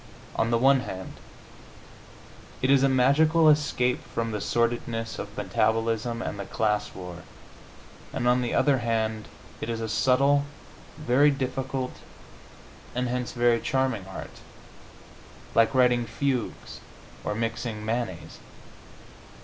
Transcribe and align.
On 0.35 0.49
the 0.49 0.57
one 0.57 0.79
hand, 0.79 1.19
it 2.63 2.71
is 2.71 2.81
a 2.81 2.89
magical 2.89 3.47
escape 3.49 4.03
from 4.03 4.31
the 4.31 4.41
sordidness 4.41 5.19
of 5.19 5.37
metabolism 5.37 6.23
and 6.23 6.39
the 6.39 6.45
class 6.47 6.95
war, 6.95 7.17
and 8.11 8.27
on 8.27 8.41
the 8.41 8.51
other 8.51 8.79
hand 8.79 9.27
it 9.61 9.69
is 9.69 9.79
a 9.79 9.87
subtle, 9.87 10.45
very 10.97 11.29
difficult 11.29 11.97
and 12.95 13.09
hence 13.09 13.33
very 13.33 13.59
charming 13.59 14.07
art, 14.07 14.41
like 15.53 15.75
writing 15.75 16.07
fugues 16.07 16.79
or 17.23 17.35
mixing 17.35 17.85
mayonnaise. 17.85 18.39